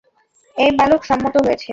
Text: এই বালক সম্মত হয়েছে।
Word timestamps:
এই 0.57 0.71
বালক 0.79 1.01
সম্মত 1.09 1.35
হয়েছে। 1.45 1.69